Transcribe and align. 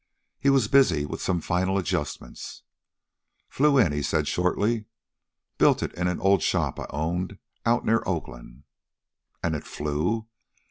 He 0.39 0.49
was 0.49 0.67
busy 0.67 1.05
with 1.05 1.21
some 1.21 1.41
final 1.41 1.77
adjustments. 1.77 2.63
"Flew 3.47 3.77
it 3.77 3.85
in," 3.85 3.91
he 3.91 4.01
said 4.01 4.27
shortly. 4.27 4.85
"Built 5.59 5.83
it 5.83 5.93
in 5.93 6.07
an 6.07 6.19
old 6.19 6.41
shop 6.41 6.79
I 6.79 6.87
owned 6.89 7.37
out 7.67 7.85
near 7.85 8.01
Oakland." 8.07 8.63
"And 9.43 9.55
it 9.55 9.63
flew?" 9.63 10.25